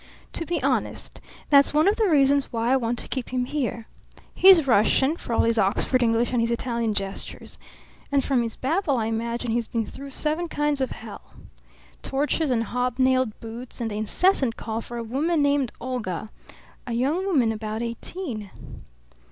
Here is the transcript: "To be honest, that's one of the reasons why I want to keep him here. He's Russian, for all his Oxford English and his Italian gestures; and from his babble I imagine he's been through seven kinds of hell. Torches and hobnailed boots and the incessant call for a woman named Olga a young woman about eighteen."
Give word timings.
"To 0.33 0.47
be 0.47 0.59
honest, 0.63 1.21
that's 1.51 1.75
one 1.75 1.87
of 1.87 1.95
the 1.97 2.09
reasons 2.09 2.51
why 2.51 2.71
I 2.71 2.75
want 2.75 2.97
to 2.97 3.07
keep 3.07 3.29
him 3.29 3.45
here. 3.45 3.85
He's 4.33 4.65
Russian, 4.65 5.15
for 5.15 5.31
all 5.33 5.43
his 5.43 5.59
Oxford 5.59 6.01
English 6.01 6.31
and 6.31 6.41
his 6.41 6.49
Italian 6.49 6.95
gestures; 6.95 7.59
and 8.11 8.23
from 8.23 8.41
his 8.41 8.55
babble 8.55 8.97
I 8.97 9.05
imagine 9.05 9.51
he's 9.51 9.67
been 9.67 9.85
through 9.85 10.09
seven 10.09 10.47
kinds 10.47 10.81
of 10.81 10.89
hell. 10.89 11.33
Torches 12.01 12.49
and 12.49 12.63
hobnailed 12.63 13.39
boots 13.39 13.79
and 13.79 13.91
the 13.91 13.97
incessant 13.99 14.57
call 14.57 14.81
for 14.81 14.97
a 14.97 15.03
woman 15.03 15.43
named 15.43 15.71
Olga 15.79 16.31
a 16.87 16.93
young 16.93 17.23
woman 17.27 17.51
about 17.51 17.83
eighteen." 17.83 18.49